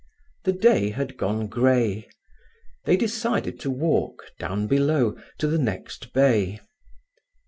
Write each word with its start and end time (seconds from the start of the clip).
The 0.45 0.51
day 0.51 0.89
had 0.89 1.15
gone 1.15 1.45
grey. 1.45 2.09
They 2.85 2.97
decided 2.97 3.59
to 3.59 3.69
walk, 3.69 4.31
down 4.39 4.65
below, 4.65 5.15
to 5.37 5.45
the 5.45 5.59
next 5.59 6.11
bay. 6.11 6.59